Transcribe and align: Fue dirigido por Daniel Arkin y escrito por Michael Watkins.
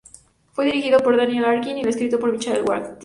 Fue 0.53 0.65
dirigido 0.65 0.97
por 1.01 1.15
Daniel 1.15 1.45
Arkin 1.45 1.77
y 1.77 1.81
escrito 1.81 2.17
por 2.19 2.31
Michael 2.31 2.63
Watkins. 2.67 2.97